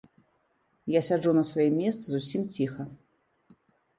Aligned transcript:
Я 0.93 1.01
сяджу 1.07 1.33
на 1.39 1.43
сваім 1.49 1.75
месцы 1.83 2.05
зусім 2.07 2.47
ціха. 2.55 2.83